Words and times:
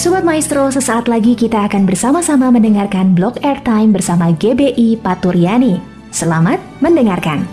Sobat 0.00 0.24
Maestro, 0.24 0.64
sesaat 0.72 1.12
lagi 1.12 1.36
kita 1.36 1.68
akan 1.68 1.84
bersama-sama 1.84 2.48
mendengarkan 2.48 3.12
blog 3.12 3.36
airtime 3.44 3.92
bersama 3.92 4.32
GBI 4.32 4.96
Paturyani. 4.96 5.76
Selamat 6.08 6.56
mendengarkan. 6.80 7.44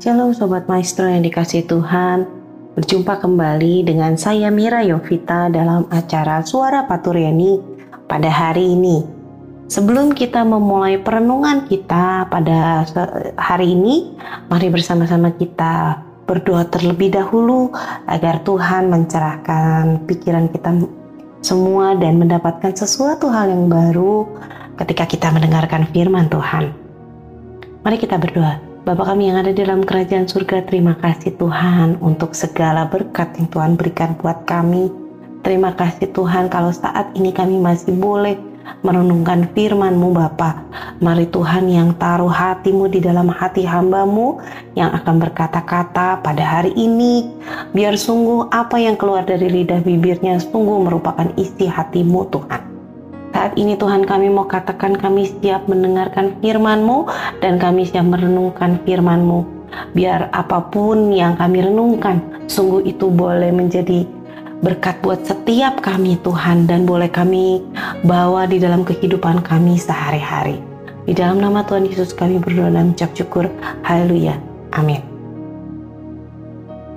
Shalom 0.00 0.32
Sobat 0.32 0.64
Maestro 0.72 1.04
yang 1.04 1.20
dikasih 1.20 1.68
Tuhan 1.68 2.24
Berjumpa 2.80 3.20
kembali 3.20 3.92
dengan 3.92 4.16
saya 4.16 4.48
Mira 4.48 4.80
Yovita 4.88 5.52
dalam 5.52 5.84
acara 5.92 6.40
Suara 6.40 6.88
Paturyani 6.88 7.60
pada 8.08 8.32
hari 8.32 8.72
ini 8.72 9.13
Sebelum 9.74 10.14
kita 10.14 10.46
memulai 10.46 11.02
perenungan 11.02 11.66
kita 11.66 12.30
pada 12.30 12.86
hari 13.34 13.74
ini, 13.74 14.14
mari 14.46 14.70
bersama-sama 14.70 15.34
kita 15.34 15.98
berdoa 16.30 16.62
terlebih 16.70 17.10
dahulu 17.10 17.74
agar 18.06 18.38
Tuhan 18.46 18.86
mencerahkan 18.86 20.06
pikiran 20.06 20.46
kita 20.54 20.78
semua 21.42 21.98
dan 21.98 22.22
mendapatkan 22.22 22.70
sesuatu 22.70 23.26
hal 23.34 23.50
yang 23.50 23.66
baru 23.66 24.30
ketika 24.78 25.10
kita 25.10 25.34
mendengarkan 25.34 25.90
firman 25.90 26.30
Tuhan. 26.30 26.70
Mari 27.82 27.98
kita 27.98 28.14
berdoa. 28.14 28.62
Bapa 28.86 29.02
kami 29.10 29.26
yang 29.26 29.42
ada 29.42 29.50
di 29.50 29.58
dalam 29.58 29.82
kerajaan 29.82 30.30
surga, 30.30 30.70
terima 30.70 30.94
kasih 31.02 31.34
Tuhan 31.34 31.98
untuk 31.98 32.30
segala 32.38 32.86
berkat 32.86 33.34
yang 33.42 33.50
Tuhan 33.50 33.74
berikan 33.74 34.14
buat 34.22 34.46
kami. 34.46 34.86
Terima 35.42 35.74
kasih 35.74 36.14
Tuhan 36.14 36.46
kalau 36.46 36.70
saat 36.70 37.10
ini 37.18 37.34
kami 37.34 37.58
masih 37.58 37.90
boleh 37.98 38.53
merenungkan 38.84 39.48
firman-Mu 39.52 40.12
Bapa. 40.12 40.64
Mari 41.00 41.28
Tuhan 41.32 41.68
yang 41.68 41.96
taruh 41.96 42.30
hatimu 42.30 42.88
di 42.92 43.00
dalam 43.00 43.28
hati 43.32 43.64
hambamu 43.64 44.40
yang 44.76 44.92
akan 44.92 45.20
berkata-kata 45.20 46.20
pada 46.20 46.44
hari 46.44 46.72
ini, 46.76 47.28
biar 47.72 47.96
sungguh 47.96 48.52
apa 48.52 48.76
yang 48.78 48.94
keluar 48.94 49.24
dari 49.24 49.50
lidah 49.50 49.80
bibirnya 49.82 50.38
sungguh 50.40 50.84
merupakan 50.84 51.28
isi 51.40 51.66
hatimu 51.66 52.28
Tuhan. 52.30 52.62
Saat 53.34 53.58
ini 53.58 53.74
Tuhan 53.74 54.06
kami 54.06 54.30
mau 54.30 54.46
katakan 54.46 54.94
kami 54.94 55.26
siap 55.26 55.66
mendengarkan 55.66 56.38
firman-Mu 56.38 57.10
dan 57.42 57.58
kami 57.58 57.82
siap 57.82 58.06
merenungkan 58.06 58.78
firman-Mu. 58.86 59.42
Biar 59.90 60.30
apa 60.30 60.62
pun 60.70 61.10
yang 61.10 61.34
kami 61.34 61.66
renungkan, 61.66 62.22
sungguh 62.46 62.86
itu 62.86 63.10
boleh 63.10 63.50
menjadi 63.50 64.06
berkat 64.64 64.96
buat 65.04 65.20
setiap 65.28 65.84
kami 65.84 66.16
Tuhan 66.24 66.64
dan 66.64 66.88
boleh 66.88 67.12
kami 67.12 67.60
bawa 68.08 68.48
di 68.48 68.56
dalam 68.56 68.80
kehidupan 68.82 69.44
kami 69.44 69.76
sehari-hari. 69.76 70.56
Di 71.04 71.12
dalam 71.12 71.36
nama 71.36 71.60
Tuhan 71.68 71.84
Yesus 71.84 72.16
kami 72.16 72.40
berdoa 72.40 72.72
dan 72.72 72.96
ucap 72.96 73.12
syukur. 73.12 73.52
Haleluya. 73.84 74.40
Amin. 74.72 75.04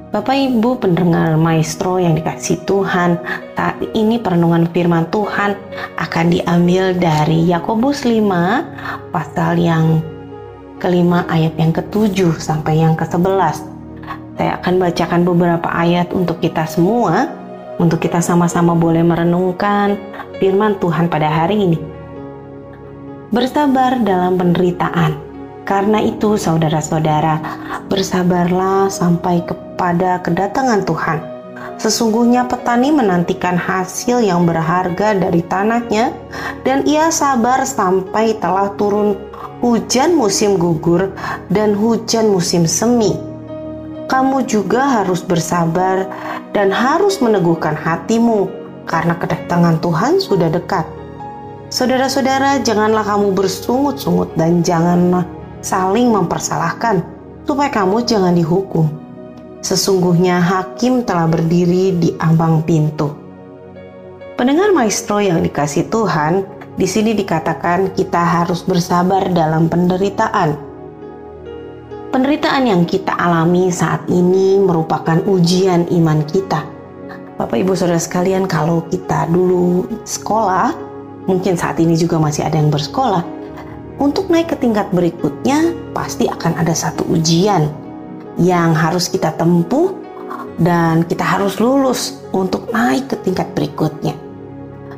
Bapak 0.07 0.33
Ibu 0.33 0.79
pendengar 0.79 1.35
maestro 1.35 1.99
yang 1.99 2.15
dikasih 2.15 2.63
Tuhan, 2.63 3.19
saat 3.53 3.77
ini 3.91 4.17
perenungan 4.17 4.65
firman 4.71 5.05
Tuhan 5.11 5.53
akan 5.99 6.25
diambil 6.31 6.95
dari 6.95 7.43
Yakobus 7.51 8.07
5 8.07 9.11
pasal 9.11 9.59
yang 9.59 9.99
kelima 10.79 11.27
ayat 11.29 11.53
yang 11.59 11.69
ketujuh 11.69 12.39
sampai 12.39 12.81
yang 12.81 12.95
ke 12.95 13.03
sebelas. 13.05 13.61
Saya 14.39 14.57
akan 14.57 14.73
bacakan 14.81 15.21
beberapa 15.21 15.69
ayat 15.69 16.09
untuk 16.15 16.41
kita 16.41 16.65
semua 16.65 17.36
untuk 17.77 18.01
kita 18.01 18.21
sama-sama 18.21 18.73
boleh 18.73 19.05
merenungkan 19.05 19.97
firman 20.41 20.77
Tuhan 20.81 21.09
pada 21.09 21.29
hari 21.29 21.57
ini. 21.69 21.79
Bersabar 23.29 24.01
dalam 24.01 24.37
penderitaan. 24.37 25.25
Karena 25.67 25.99
itu, 25.99 26.39
saudara-saudara, 26.39 27.43
bersabarlah 27.91 28.87
sampai 28.87 29.43
kepada 29.43 30.23
kedatangan 30.23 30.87
Tuhan. 30.87 31.19
Sesungguhnya 31.75 32.47
petani 32.47 32.89
menantikan 32.89 33.59
hasil 33.59 34.23
yang 34.23 34.47
berharga 34.47 35.11
dari 35.11 35.43
tanahnya, 35.43 36.15
dan 36.63 36.87
ia 36.87 37.11
sabar 37.11 37.67
sampai 37.67 38.39
telah 38.39 38.71
turun 38.79 39.19
hujan 39.59 40.15
musim 40.15 40.55
gugur 40.55 41.11
dan 41.51 41.75
hujan 41.75 42.31
musim 42.31 42.63
semi 42.63 43.27
kamu 44.07 44.47
juga 44.47 45.03
harus 45.03 45.19
bersabar 45.19 46.07
dan 46.57 46.73
harus 46.73 47.21
meneguhkan 47.21 47.77
hatimu 47.77 48.49
karena 48.89 49.13
kedatangan 49.21 49.77
Tuhan 49.77 50.17
sudah 50.17 50.49
dekat. 50.49 50.89
Saudara-saudara, 51.69 52.57
janganlah 52.65 53.05
kamu 53.05 53.37
bersungut-sungut 53.37 54.33
dan 54.33 54.65
janganlah 54.65 55.21
saling 55.61 56.09
mempersalahkan, 56.09 57.05
supaya 57.45 57.69
kamu 57.69 58.01
jangan 58.09 58.33
dihukum. 58.33 58.89
Sesungguhnya 59.61 60.41
hakim 60.41 61.05
telah 61.05 61.29
berdiri 61.29 61.93
di 61.93 62.09
ambang 62.17 62.65
pintu. 62.65 63.13
Pendengar 64.33 64.73
maestro 64.73 65.21
yang 65.21 65.45
dikasih 65.45 65.93
Tuhan, 65.93 66.41
di 66.73 66.89
sini 66.89 67.13
dikatakan 67.13 67.93
kita 67.93 68.21
harus 68.21 68.65
bersabar 68.65 69.29
dalam 69.29 69.69
penderitaan 69.69 70.66
Penderitaan 72.07 72.63
yang 72.63 72.87
kita 72.87 73.11
alami 73.19 73.67
saat 73.67 74.07
ini 74.07 74.55
merupakan 74.63 75.19
ujian 75.27 75.91
iman 75.91 76.23
kita. 76.23 76.63
Bapak 77.35 77.59
Ibu 77.59 77.75
Saudara 77.75 77.99
sekalian, 77.99 78.47
kalau 78.47 78.87
kita 78.87 79.27
dulu 79.27 79.83
sekolah, 80.07 80.71
mungkin 81.27 81.59
saat 81.59 81.75
ini 81.83 81.99
juga 81.99 82.15
masih 82.15 82.47
ada 82.47 82.55
yang 82.55 82.71
bersekolah, 82.71 83.27
untuk 83.99 84.31
naik 84.31 84.55
ke 84.55 84.55
tingkat 84.55 84.87
berikutnya 84.95 85.75
pasti 85.91 86.31
akan 86.31 86.55
ada 86.55 86.71
satu 86.71 87.03
ujian 87.11 87.67
yang 88.39 88.71
harus 88.71 89.11
kita 89.11 89.35
tempuh 89.35 89.91
dan 90.63 91.03
kita 91.03 91.27
harus 91.27 91.59
lulus 91.59 92.23
untuk 92.31 92.71
naik 92.71 93.11
ke 93.11 93.19
tingkat 93.19 93.51
berikutnya. 93.51 94.15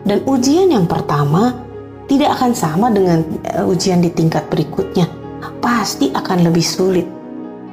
Dan 0.06 0.22
ujian 0.30 0.70
yang 0.70 0.86
pertama 0.86 1.58
tidak 2.06 2.38
akan 2.38 2.54
sama 2.54 2.94
dengan 2.94 3.26
eh, 3.50 3.66
ujian 3.66 3.98
di 3.98 4.14
tingkat 4.14 4.46
berikutnya 4.54 5.19
pasti 5.60 6.12
akan 6.12 6.48
lebih 6.48 6.64
sulit. 6.64 7.08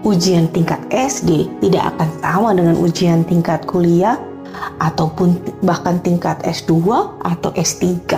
Ujian 0.06 0.46
tingkat 0.54 0.78
SD 0.90 1.50
tidak 1.58 1.96
akan 1.96 2.10
sama 2.22 2.50
dengan 2.54 2.76
ujian 2.78 3.26
tingkat 3.26 3.66
kuliah 3.66 4.18
ataupun 4.78 5.34
bahkan 5.66 5.98
tingkat 6.02 6.38
S2 6.46 6.86
atau 7.26 7.50
S3. 7.54 8.14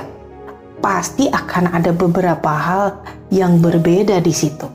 Pasti 0.79 1.33
akan 1.33 1.73
ada 1.73 1.91
beberapa 1.97 2.53
hal 2.53 3.01
yang 3.33 3.61
berbeda 3.61 4.21
di 4.21 4.33
situ. 4.35 4.69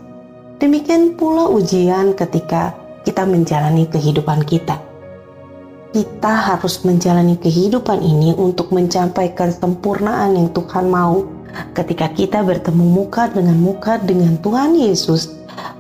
Demikian 0.57 1.19
pula 1.19 1.51
ujian 1.51 2.15
ketika 2.15 2.73
kita 3.03 3.27
menjalani 3.27 3.85
kehidupan 3.87 4.47
kita. 4.47 4.79
Kita 5.93 6.33
harus 6.33 6.81
menjalani 6.81 7.37
kehidupan 7.37 8.01
ini 8.01 8.33
untuk 8.33 8.73
mencapai 8.73 9.37
kesempurnaan 9.37 10.33
yang 10.33 10.49
Tuhan 10.49 10.89
mau 10.89 11.42
ketika 11.73 12.09
kita 12.09 12.39
bertemu 12.41 12.85
muka 12.85 13.29
dengan 13.29 13.57
muka 13.57 14.01
dengan 14.01 14.37
Tuhan 14.41 14.73
Yesus, 14.77 15.33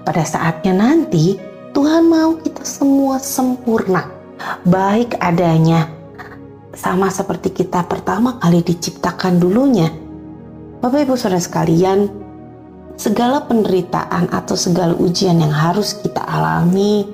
pada 0.05 0.21
saatnya 0.21 0.73
nanti 0.73 1.37
Tuhan 1.73 2.05
mau 2.05 2.37
kita 2.37 2.61
semua 2.61 3.17
sempurna, 3.17 4.05
baik 4.65 5.17
adanya, 5.17 5.89
sama 6.77 7.09
seperti 7.09 7.65
kita 7.65 7.85
pertama 7.89 8.37
kali 8.37 8.61
diciptakan 8.61 9.41
dulunya. 9.41 9.89
Bapak 10.83 11.07
Ibu 11.07 11.15
Saudara 11.15 11.41
sekalian, 11.41 12.11
segala 12.99 13.41
penderitaan 13.47 14.29
atau 14.29 14.53
segala 14.53 14.93
ujian 14.93 15.39
yang 15.39 15.53
harus 15.53 15.97
kita 15.97 16.21
alami 16.21 17.07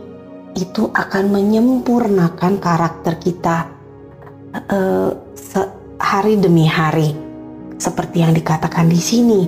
itu 0.57 0.89
akan 0.91 1.29
menyempurnakan 1.29 2.57
karakter 2.57 3.15
kita 3.21 3.69
uh, 4.67 5.13
hari 6.01 6.41
demi 6.41 6.65
hari 6.65 7.28
seperti 7.79 8.21
yang 8.21 8.35
dikatakan 8.35 8.91
di 8.91 8.99
sini. 8.99 9.41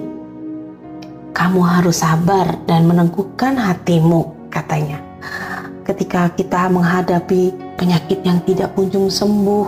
Kamu 1.35 1.59
harus 1.61 1.99
sabar 2.01 2.55
dan 2.65 2.87
meneguhkan 2.87 3.59
hatimu, 3.59 4.47
katanya. 4.47 5.03
Ketika 5.83 6.31
kita 6.31 6.71
menghadapi 6.71 7.51
penyakit 7.75 8.23
yang 8.23 8.39
tidak 8.47 8.71
kunjung 8.73 9.11
sembuh 9.11 9.67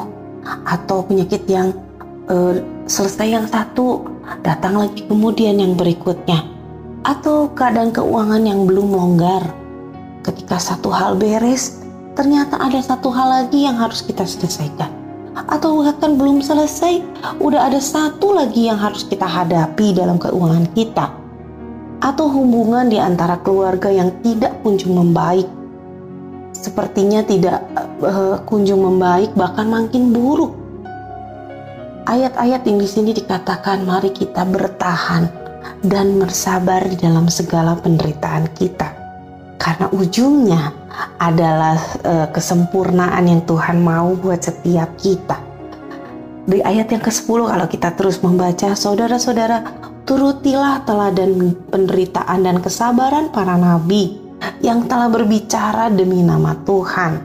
atau 0.63 1.03
penyakit 1.03 1.43
yang 1.51 1.75
uh, 2.31 2.55
selesai 2.87 3.27
yang 3.27 3.45
satu, 3.47 4.07
datang 4.43 4.79
lagi 4.79 5.03
kemudian 5.07 5.59
yang 5.59 5.75
berikutnya. 5.75 6.47
Atau 7.03 7.51
keadaan 7.51 7.91
keuangan 7.91 8.47
yang 8.47 8.63
belum 8.63 8.95
longgar. 8.95 9.43
Ketika 10.23 10.55
satu 10.55 10.87
hal 10.87 11.19
beres, 11.19 11.83
ternyata 12.15 12.55
ada 12.55 12.79
satu 12.79 13.11
hal 13.11 13.43
lagi 13.43 13.67
yang 13.67 13.75
harus 13.75 13.99
kita 13.99 14.23
selesaikan 14.23 15.02
atau 15.33 15.81
bahkan 15.81 16.17
belum 16.17 16.45
selesai, 16.45 17.01
udah 17.41 17.69
ada 17.69 17.81
satu 17.81 18.37
lagi 18.37 18.69
yang 18.69 18.77
harus 18.77 19.05
kita 19.05 19.25
hadapi 19.25 19.97
dalam 19.97 20.21
keuangan 20.21 20.65
kita, 20.77 21.09
atau 22.05 22.25
hubungan 22.29 22.91
di 22.91 23.01
antara 23.01 23.39
keluarga 23.41 23.89
yang 23.89 24.13
tidak 24.21 24.53
kunjung 24.61 24.93
membaik, 24.93 25.49
sepertinya 26.53 27.25
tidak 27.25 27.65
uh, 28.03 28.37
kunjung 28.45 28.85
membaik, 28.85 29.33
bahkan 29.33 29.69
makin 29.69 30.13
buruk. 30.13 30.53
ayat-ayat 32.07 32.67
yang 32.67 32.77
di 32.79 32.87
sini 32.87 33.11
dikatakan 33.15 33.87
mari 33.87 34.11
kita 34.11 34.43
bertahan 34.43 35.27
dan 35.83 36.19
bersabar 36.19 36.83
di 36.83 36.99
dalam 36.99 37.31
segala 37.31 37.79
penderitaan 37.79 38.51
kita. 38.55 38.91
Karena 39.59 39.87
ujungnya 39.95 40.75
adalah 41.17 41.77
uh, 42.05 42.27
kesempurnaan 42.29 43.25
yang 43.25 43.41
Tuhan 43.45 43.81
mau 43.81 44.13
buat 44.13 44.41
setiap 44.43 44.93
kita. 44.97 45.37
Di 46.43 46.59
ayat 46.59 46.91
yang 46.91 46.99
ke-10 46.99 47.39
kalau 47.49 47.67
kita 47.71 47.89
terus 47.95 48.19
membaca, 48.19 48.75
saudara-saudara, 48.75 49.63
turutilah 50.03 50.83
teladan 50.83 51.55
penderitaan 51.71 52.43
dan 52.43 52.59
kesabaran 52.59 53.31
para 53.31 53.55
nabi 53.55 54.19
yang 54.59 54.83
telah 54.91 55.07
berbicara 55.07 55.87
demi 55.87 56.19
nama 56.19 56.51
Tuhan. 56.67 57.23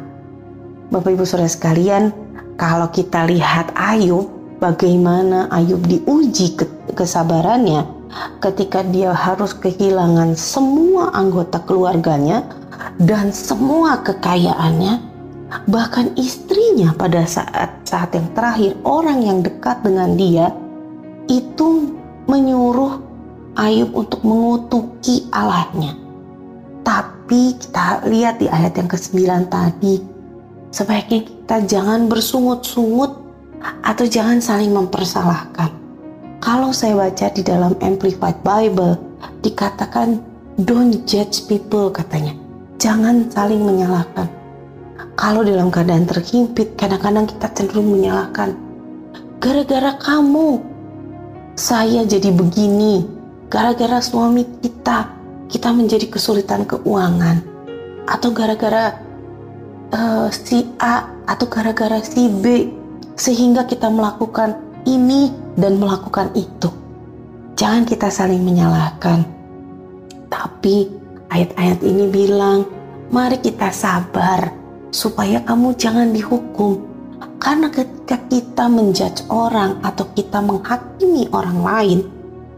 Bapak 0.95 1.11
Ibu 1.19 1.27
Saudara 1.27 1.51
sekalian, 1.51 2.15
kalau 2.55 2.89
kita 2.95 3.27
lihat 3.27 3.75
Ayub, 3.75 4.31
bagaimana 4.63 5.51
Ayub 5.51 5.83
diuji 5.83 6.55
kesabarannya, 6.95 7.85
ketika 8.39 8.87
dia 8.87 9.13
harus 9.13 9.53
kehilangan 9.53 10.39
semua 10.39 11.11
anggota 11.13 11.61
keluarganya 11.67 12.47
dan 12.99 13.31
semua 13.31 14.03
kekayaannya, 14.03 15.01
bahkan 15.71 16.13
istrinya 16.19 16.95
pada 16.99 17.25
saat-saat 17.25 18.15
yang 18.15 18.29
terakhir, 18.35 18.75
orang 18.83 19.23
yang 19.23 19.39
dekat 19.43 19.81
dengan 19.87 20.19
dia 20.19 20.51
itu 21.31 21.95
menyuruh 22.27 23.07
Ayub 23.59 23.91
untuk 23.91 24.23
mengutuki 24.23 25.27
Allahnya. 25.35 25.99
Tapi 26.87 27.59
kita 27.59 28.07
lihat 28.07 28.39
di 28.39 28.47
ayat 28.47 28.79
yang 28.79 28.87
ke-9 28.87 29.51
tadi, 29.51 29.99
sebaiknya 30.71 31.27
kita 31.27 31.57
jangan 31.67 32.07
bersungut-sungut 32.07 33.19
atau 33.83 34.07
jangan 34.07 34.39
saling 34.39 34.71
mempersalahkan 34.71 35.89
kalau 36.39 36.71
saya 36.71 36.95
baca 36.95 37.27
di 37.35 37.43
dalam 37.43 37.75
Amplified 37.83 38.47
Bible, 38.47 38.95
dikatakan 39.43 40.23
don't 40.63 41.03
judge 41.03 41.51
people 41.51 41.91
katanya. 41.91 42.48
Jangan 42.89 43.29
saling 43.29 43.69
menyalahkan. 43.69 44.25
Kalau 45.13 45.45
dalam 45.45 45.69
keadaan 45.69 46.09
terhimpit, 46.09 46.73
kadang-kadang 46.73 47.29
kita 47.29 47.53
cenderung 47.53 47.93
menyalahkan. 47.93 48.57
Gara-gara 49.45 49.93
kamu, 50.01 50.57
saya 51.53 52.09
jadi 52.09 52.33
begini. 52.33 53.05
Gara-gara 53.53 54.01
suami 54.01 54.49
kita, 54.65 55.05
kita 55.53 55.69
menjadi 55.69 56.09
kesulitan 56.09 56.65
keuangan. 56.65 57.45
Atau 58.09 58.33
gara-gara 58.33 58.97
uh, 59.93 60.33
si 60.33 60.65
A 60.81 61.13
atau 61.29 61.45
gara-gara 61.45 62.01
si 62.01 62.33
B, 62.41 62.73
sehingga 63.21 63.69
kita 63.69 63.93
melakukan 63.93 64.57
ini 64.89 65.29
dan 65.61 65.77
melakukan 65.77 66.33
itu. 66.33 66.73
Jangan 67.53 67.85
kita 67.85 68.09
saling 68.09 68.41
menyalahkan. 68.41 69.29
Tapi 70.33 70.89
ayat-ayat 71.29 71.85
ini 71.85 72.09
bilang, 72.09 72.78
mari 73.09 73.41
kita 73.41 73.73
sabar 73.73 74.53
supaya 74.93 75.41
kamu 75.45 75.73
jangan 75.77 76.13
dihukum. 76.13 76.85
Karena 77.39 77.71
ketika 77.71 78.19
kita 78.29 78.67
menjudge 78.67 79.27
orang 79.31 79.79
atau 79.83 80.07
kita 80.13 80.43
menghakimi 80.43 81.31
orang 81.31 81.59
lain, 81.63 81.99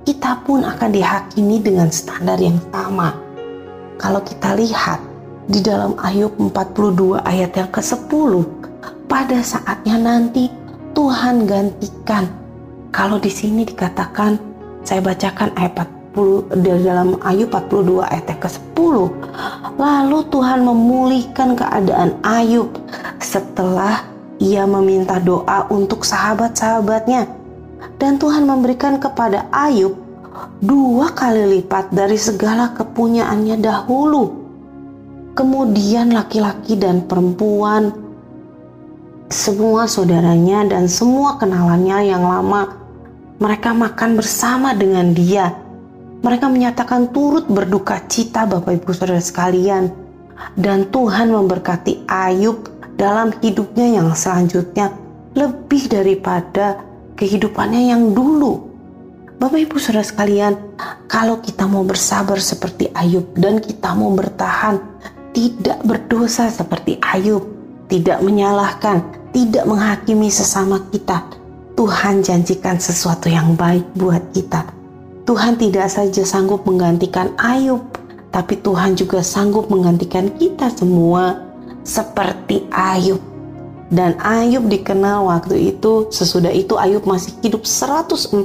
kita 0.08 0.40
pun 0.44 0.64
akan 0.64 0.90
dihakimi 0.90 1.60
dengan 1.60 1.92
standar 1.92 2.40
yang 2.40 2.56
sama. 2.72 3.12
Kalau 4.00 4.24
kita 4.24 4.56
lihat 4.56 5.00
di 5.44 5.60
dalam 5.60 5.92
Ayub 6.00 6.32
42 6.40 7.20
ayat 7.20 7.52
yang 7.52 7.68
ke-10, 7.68 8.32
pada 9.04 9.38
saatnya 9.44 10.00
nanti 10.00 10.48
Tuhan 10.96 11.44
gantikan. 11.44 12.24
Kalau 12.90 13.20
di 13.20 13.28
sini 13.28 13.68
dikatakan, 13.68 14.40
saya 14.82 15.04
bacakan 15.04 15.52
ayat 15.54 15.99
40 16.14 16.58
di 16.58 16.70
dalam 16.82 17.14
Ayub 17.22 17.54
42 17.54 18.02
ayat 18.02 18.26
ke-10. 18.26 18.94
Lalu 19.78 20.18
Tuhan 20.26 20.60
memulihkan 20.66 21.54
keadaan 21.54 22.18
Ayub 22.26 22.74
setelah 23.22 24.02
ia 24.42 24.66
meminta 24.66 25.22
doa 25.22 25.70
untuk 25.70 26.02
sahabat-sahabatnya. 26.02 27.30
Dan 28.00 28.18
Tuhan 28.18 28.44
memberikan 28.44 28.98
kepada 28.98 29.46
Ayub 29.54 29.94
dua 30.60 31.12
kali 31.14 31.60
lipat 31.60 31.94
dari 31.94 32.18
segala 32.18 32.74
kepunyaannya 32.74 33.56
dahulu. 33.60 34.40
Kemudian 35.38 36.10
laki-laki 36.10 36.74
dan 36.74 37.06
perempuan 37.06 37.94
semua 39.30 39.86
saudaranya 39.86 40.66
dan 40.66 40.90
semua 40.90 41.38
kenalannya 41.38 42.10
yang 42.10 42.26
lama. 42.26 42.76
Mereka 43.40 43.72
makan 43.72 44.18
bersama 44.18 44.74
dengan 44.74 45.14
dia. 45.16 45.69
Mereka 46.20 46.52
menyatakan 46.52 47.16
turut 47.16 47.48
berduka 47.48 47.96
cita 48.04 48.44
Bapak 48.44 48.76
Ibu 48.76 48.92
Saudara 48.92 49.24
sekalian. 49.24 49.88
Dan 50.56 50.88
Tuhan 50.88 51.32
memberkati 51.32 52.08
Ayub 52.08 52.68
dalam 52.96 53.32
hidupnya 53.40 54.00
yang 54.00 54.12
selanjutnya 54.12 54.92
lebih 55.36 55.88
daripada 55.88 56.80
kehidupannya 57.16 57.92
yang 57.92 58.12
dulu. 58.12 58.68
Bapak 59.40 59.64
Ibu 59.64 59.76
Saudara 59.80 60.04
sekalian, 60.04 60.56
kalau 61.08 61.40
kita 61.40 61.64
mau 61.64 61.84
bersabar 61.84 62.36
seperti 62.36 62.92
Ayub 62.92 63.32
dan 63.36 63.56
kita 63.60 63.96
mau 63.96 64.12
bertahan 64.12 64.76
tidak 65.32 65.80
berdosa 65.86 66.52
seperti 66.52 67.00
Ayub, 67.00 67.48
tidak 67.88 68.20
menyalahkan, 68.20 69.00
tidak 69.32 69.64
menghakimi 69.64 70.28
sesama 70.28 70.84
kita. 70.92 71.24
Tuhan 71.80 72.20
janjikan 72.20 72.76
sesuatu 72.76 73.32
yang 73.32 73.56
baik 73.56 73.88
buat 73.96 74.20
kita. 74.36 74.79
Tuhan 75.30 75.54
tidak 75.62 75.86
saja 75.86 76.26
sanggup 76.26 76.66
menggantikan 76.66 77.30
Ayub, 77.38 77.86
tapi 78.34 78.58
Tuhan 78.58 78.98
juga 78.98 79.22
sanggup 79.22 79.70
menggantikan 79.70 80.26
kita 80.34 80.74
semua 80.74 81.38
seperti 81.86 82.66
Ayub. 82.74 83.22
Dan 83.94 84.18
Ayub 84.18 84.66
dikenal 84.66 85.30
waktu 85.30 85.70
itu, 85.70 86.10
sesudah 86.10 86.50
itu 86.50 86.74
Ayub 86.74 87.06
masih 87.06 87.30
hidup 87.46 87.62
140 87.62 88.42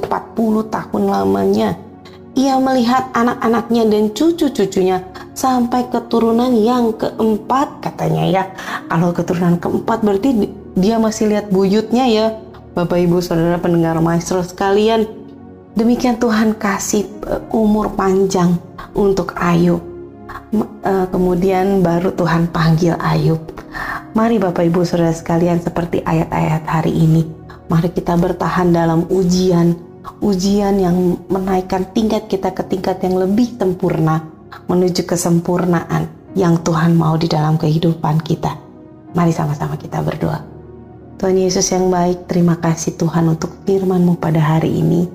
tahun 0.70 1.02
lamanya. 1.10 1.74
Ia 2.38 2.54
melihat 2.62 3.10
anak-anaknya 3.18 3.82
dan 3.90 4.14
cucu-cucunya 4.14 5.02
sampai 5.34 5.90
keturunan 5.90 6.54
yang 6.54 6.94
keempat 6.94 7.82
katanya 7.82 8.24
ya. 8.30 8.44
Kalau 8.86 9.10
keturunan 9.10 9.58
keempat 9.58 10.06
berarti 10.06 10.54
dia 10.78 11.02
masih 11.02 11.34
lihat 11.34 11.50
buyutnya 11.50 12.06
ya 12.06 12.46
Bapak 12.76 13.08
Ibu 13.08 13.24
Saudara 13.24 13.56
pendengar 13.56 13.96
maestro 14.04 14.44
sekalian 14.44 15.08
demikian 15.76 16.16
Tuhan 16.16 16.56
kasih 16.56 17.04
eh, 17.28 17.40
umur 17.52 17.92
panjang 17.92 18.56
untuk 18.96 19.36
Ayub 19.36 19.84
eh, 20.56 21.06
kemudian 21.12 21.84
baru 21.84 22.10
Tuhan 22.16 22.48
panggil 22.50 22.96
Ayub 22.96 23.38
mari 24.16 24.40
Bapak 24.40 24.64
Ibu 24.66 24.82
Saudara 24.82 25.12
sekalian 25.12 25.60
seperti 25.60 26.00
ayat-ayat 26.02 26.64
hari 26.64 26.96
ini 26.96 27.22
mari 27.68 27.92
kita 27.92 28.16
bertahan 28.16 28.72
dalam 28.72 29.04
ujian 29.12 29.76
ujian 30.24 30.80
yang 30.80 31.20
menaikkan 31.28 31.84
tingkat 31.92 32.26
kita 32.26 32.50
ke 32.56 32.64
tingkat 32.64 32.96
yang 33.04 33.20
lebih 33.20 33.54
sempurna 33.60 34.24
menuju 34.70 35.04
kesempurnaan 35.04 36.08
yang 36.36 36.60
Tuhan 36.60 36.94
mau 36.94 37.16
di 37.16 37.26
dalam 37.26 37.56
kehidupan 37.56 38.20
kita. 38.22 38.54
Mari 39.16 39.32
sama-sama 39.32 39.80
kita 39.80 40.04
berdoa. 40.04 40.44
Tuhan 41.16 41.36
Yesus 41.40 41.64
yang 41.72 41.88
baik, 41.88 42.28
terima 42.28 42.60
kasih 42.60 43.00
Tuhan 43.00 43.24
untuk 43.32 43.48
firman-Mu 43.64 44.20
pada 44.20 44.36
hari 44.36 44.84
ini 44.84 45.08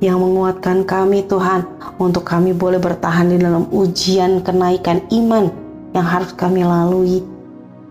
yang 0.00 0.20
menguatkan 0.20 0.84
kami 0.84 1.24
Tuhan 1.24 1.64
untuk 1.96 2.28
kami 2.28 2.52
boleh 2.52 2.76
bertahan 2.76 3.32
di 3.32 3.40
dalam 3.40 3.64
ujian 3.72 4.44
kenaikan 4.44 5.00
iman 5.08 5.48
yang 5.96 6.04
harus 6.04 6.36
kami 6.36 6.64
lalui 6.64 7.24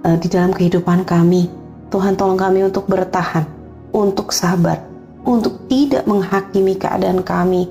uh, 0.06 0.18
di 0.18 0.28
dalam 0.30 0.54
kehidupan 0.54 1.04
kami. 1.04 1.50
Tuhan 1.90 2.18
tolong 2.18 2.38
kami 2.38 2.66
untuk 2.66 2.86
bertahan, 2.86 3.46
untuk 3.94 4.34
sabar, 4.34 4.82
untuk 5.26 5.66
tidak 5.70 6.06
menghakimi 6.06 6.78
keadaan 6.78 7.26
kami. 7.26 7.70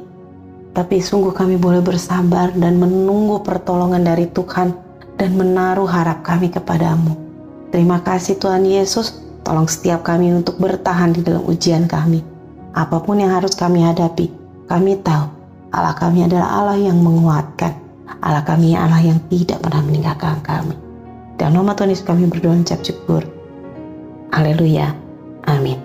Tapi 0.75 0.99
sungguh 0.99 1.31
kami 1.31 1.55
boleh 1.55 1.83
bersabar 1.83 2.51
dan 2.55 2.83
menunggu 2.83 3.43
pertolongan 3.47 4.03
dari 4.03 4.27
Tuhan 4.27 4.75
dan 5.15 5.31
menaruh 5.39 5.87
harap 5.87 6.27
kami 6.27 6.51
kepadamu. 6.51 7.15
Terima 7.71 8.03
kasih 8.03 8.39
Tuhan 8.39 8.67
Yesus 8.67 9.25
Tolong 9.45 9.69
setiap 9.69 10.01
kami 10.01 10.33
untuk 10.33 10.57
bertahan 10.57 11.13
di 11.13 11.21
dalam 11.21 11.45
ujian 11.45 11.85
kami. 11.85 12.34
Apa 12.75 12.99
pun 12.99 13.23
yang 13.23 13.31
harus 13.31 13.55
kami 13.55 13.87
hadapi, 13.87 14.35
kami 14.67 14.99
tahu 15.07 15.35
Allah 15.75 15.95
kami 15.99 16.23
adalah 16.23 16.63
Allah 16.63 16.79
yang 16.79 17.03
menguatkan. 17.03 17.75
Allah 18.23 18.47
kami 18.47 18.79
Allah 18.79 19.03
yang 19.03 19.19
tidak 19.27 19.59
pernah 19.59 19.83
meninggalkan 19.83 20.39
kami. 20.47 20.79
Dan 21.35 21.59
nama 21.59 21.75
Tuhan 21.75 21.91
Yesus 21.91 22.07
kami 22.07 22.31
berdoa 22.31 22.55
ucap 22.55 22.79
syukur. 22.87 23.27
Haleluya. 24.31 24.95
Amin. 25.51 25.83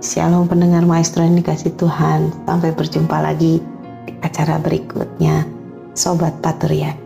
Shalom 0.00 0.48
pendengar 0.48 0.88
maestro 0.88 1.20
yang 1.20 1.36
dikasih 1.36 1.76
Tuhan. 1.76 2.32
Sampai 2.48 2.72
berjumpa 2.72 3.20
lagi 3.20 3.60
di 4.08 4.12
acara 4.24 4.56
berikutnya. 4.56 5.44
Sobat 5.92 6.40
Paturian. 6.40 7.05